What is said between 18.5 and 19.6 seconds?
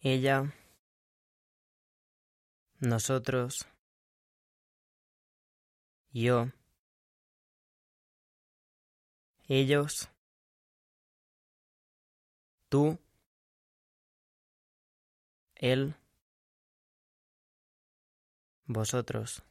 vosotros.